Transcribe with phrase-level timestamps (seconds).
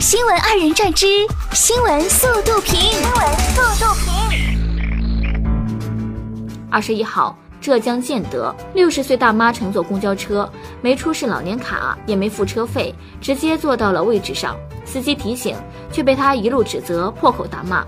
[0.00, 1.06] 新闻二人转之
[1.52, 2.78] 新闻速度评。
[2.80, 4.12] 新闻速度评。
[6.70, 10.50] 二十一号，浙江建德，六十岁大妈乘坐公交车，
[10.82, 14.56] 没出示老年卡，也没付车费，直接坐到了位置上。
[14.84, 15.56] 司机提醒，
[15.92, 17.84] 却被她一路指责，破口大骂。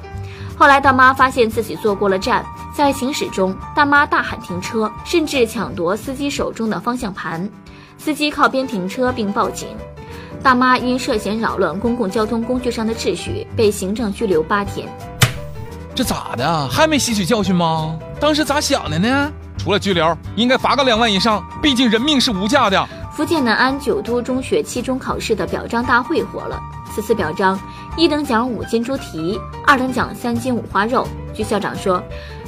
[0.56, 7.50] 后来大妈发现自己坐过了站，在行驶中，大妈大喊停车，甚至抢夺司机手中的方向盘。
[7.98, 9.68] 司机靠边停车并报警。
[10.46, 14.86] 大妈因涉嫌扰乱公共交通工具上的秩序，被行政拘留八天。
[15.92, 16.68] 这咋的？
[16.68, 17.98] 还没吸取教训吗？
[18.20, 19.32] 当时咋想的呢？
[19.58, 21.44] 除了拘留，应该罚个两万以上。
[21.60, 22.88] 毕竟人命是无价的。
[23.12, 26.62] 福建南安九都中学期中考试的表彰大会火了。
[26.94, 27.58] 此次表彰，
[27.96, 31.08] 一等奖五斤猪蹄，二等奖三斤五花肉。
[31.34, 32.00] 据校长说，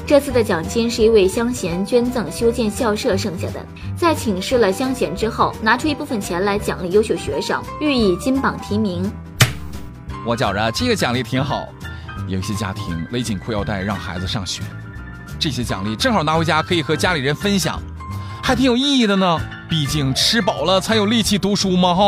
[0.08, 3.62] 这次的奖金是一位乡贤捐赠修建校舍剩下的，
[3.94, 9.02] 在请示了乡贤之后，拿出一部分钱来奖励优秀学生，寓以金榜题名。
[10.24, 11.68] 我觉着这个奖励挺好，
[12.26, 14.62] 有些家庭勒紧裤腰带让孩子上学，
[15.38, 17.78] 这些奖励正好拿回家可以和家里人分享，
[18.42, 19.38] 还挺有意义的呢。
[19.68, 22.02] 毕竟吃饱了才有力气读书嘛，哈。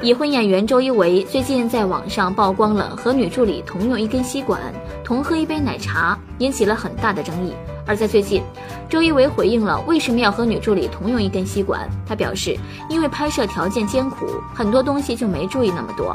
[0.00, 4.60] 已婚演员周一围最近在网上曝光了和女助理同用一根吸管、
[5.08, 7.54] 同喝一杯奶茶，引起了很大的争议。
[7.86, 8.42] 而在最近，
[8.90, 12.54] 周一围回应了为什么要和女助理同用一根吸管，他表示，
[12.90, 16.14] 因为拍摄条件艰苦，很多东西就没注意那么多。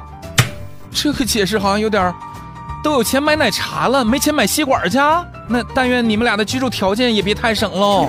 [0.92, 2.14] 这个解释好像有点，
[2.84, 5.00] 都有钱买奶茶了，没钱买吸管去？
[5.50, 8.08] 那但愿你们俩的居住条件也别太省喽。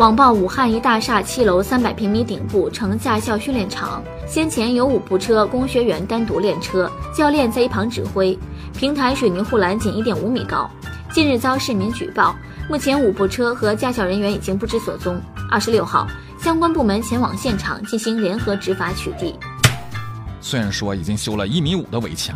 [0.00, 8.34] 网曝武汉一大厦七楼三百平米顶部成驾校训练场，先前有五部车供学员单独练车，教练在一旁指挥。
[8.74, 10.70] 平台水泥护栏仅一点五米高。
[11.12, 12.34] 近日遭市民举报，
[12.66, 15.20] 目前五部车和驾校人员已经不知所踪。
[15.50, 19.34] 二十六号，相关部门前往现场进行联合执法取缔。
[20.40, 22.34] 虽然说已经修了一米五的围墙，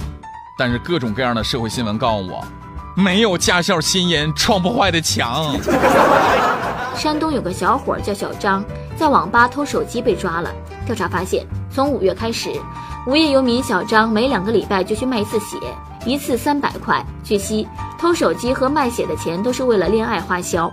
[0.59, 2.47] 但是各种各样的社会新闻告诉我，
[2.95, 5.57] 没有驾校新人撞不坏的墙。
[6.97, 8.65] 山东有个小伙叫小张，
[8.97, 10.51] 在网吧偷手机被抓了。
[10.87, 11.45] 调查发现，
[11.75, 12.51] 从五月开始，
[13.07, 15.57] 无业游民小张每两个礼拜就去卖一次血，
[16.07, 17.05] 一次三百块。
[17.25, 17.67] 据悉，
[17.99, 20.73] 偷手机和卖血的钱都是为了恋爱花销。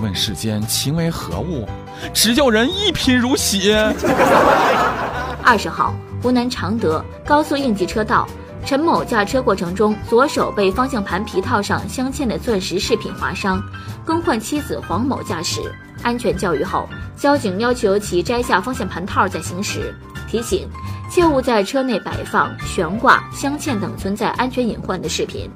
[0.00, 1.66] 问世间情为何物，
[2.14, 3.74] 直叫人一贫如洗。
[5.42, 5.92] 二十号，
[6.22, 8.28] 湖南常德高速应急车道。
[8.64, 13.62] 陈某驾车过程中，左手被方向盘皮套上镶嵌的钻石饰品划伤，
[14.04, 15.60] 更换妻子黄某驾驶。
[16.02, 19.94] 安全教育后，交警要求其摘下方向盘套再行驶。
[20.28, 20.68] 提醒：
[21.08, 25.48] 切勿在车内摆放、悬挂、镶嵌等存在安全隐患的饰品。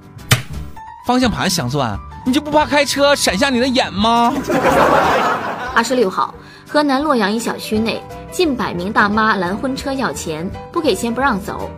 [1.05, 4.33] 方向盘镶钻，你就不怕开车闪瞎你的眼吗？
[5.75, 6.33] 二十六号，
[6.69, 8.01] 河南洛阳一小区内，
[8.31, 11.69] 近百名大妈拦婚车要钱，不给钱不让走。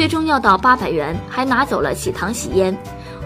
[0.00, 2.74] 最终要到八百元，还拿走了喜糖喜烟。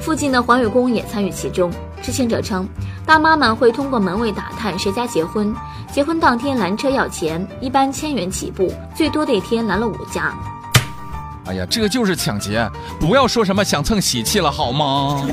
[0.00, 1.72] 附近的环卫工也参与其中。
[2.02, 2.68] 知情者称，
[3.06, 5.54] 大妈们会通过门卫打探谁家结婚，
[5.92, 10.34] 结婚当天拦车要钱，一般千元起步，最多的一天拦了五家。
[11.46, 12.68] 哎呀，这就是抢劫！
[12.98, 15.24] 不要说什么想蹭喜气了，好吗？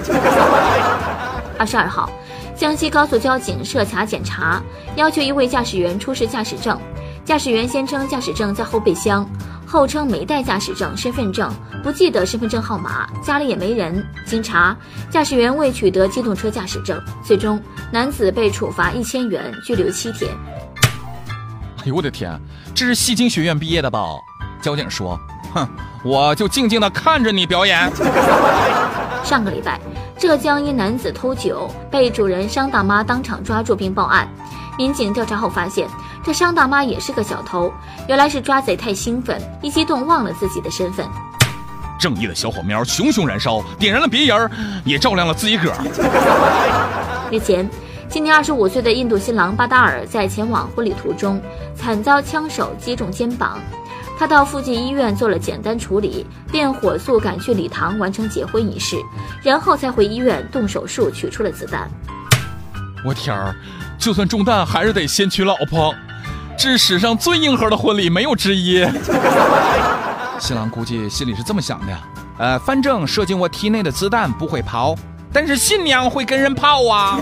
[1.58, 2.08] 二十二号，
[2.56, 4.62] 江西高速交警设卡检查，
[4.96, 6.80] 要求一位驾驶员出示驾驶证，
[7.26, 9.28] 驾驶员先称驾驶证在后备箱。
[9.66, 11.50] 后称没带驾驶证、身份证，
[11.82, 14.06] 不记得身份证号码，家里也没人。
[14.26, 14.76] 经查，
[15.10, 17.58] 驾驶员未取得机动车驾驶证，最终
[17.90, 20.30] 男子被处罚一千元，拘留七天。
[21.78, 22.38] 哎呦我的天，
[22.76, 24.00] 这是戏精学院毕业的吧？
[24.62, 25.18] 交警说
[25.56, 25.66] ：“哼，
[26.04, 27.90] 我就静静的看着你表演。”
[29.24, 29.80] 上个礼拜，
[30.22, 34.30] 浙江一男子偷酒，被主人商大妈当场抓住并报案。
[34.78, 35.90] 民警调查后发现。
[36.24, 37.74] 这商大妈也是个小偷，
[38.08, 41.04] 原来是抓贼太兴奋，一激动忘了自己的身份。
[42.00, 44.52] 正义的小火苗熊熊燃烧，点燃了别人，
[44.86, 47.30] 也照亮了自己个儿。
[47.32, 47.68] 日前，
[48.08, 51.42] 今年二十五岁的印度新郎巴达尔在前往婚礼途中，
[51.76, 53.60] 惨遭枪手击中肩膀，
[54.22, 58.98] 他到附近医院做了简单处理，便火速赶去礼堂完成结婚仪式，
[59.42, 61.90] 然后才回医院动手术取出了子弹。
[63.04, 63.56] 我天儿，
[63.98, 65.92] 就算中弹还是得先娶老婆。
[66.56, 68.88] 这是史上最硬核的婚礼，没有之一。
[70.38, 71.98] 新郎估计心里是这么想的：
[72.38, 74.96] 呃，反正射进我体内的子弹不会跑，
[75.34, 77.20] 但是新娘会跟人跑啊。